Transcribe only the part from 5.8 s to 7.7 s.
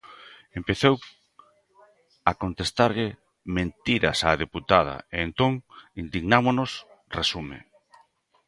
indignámonos", resume.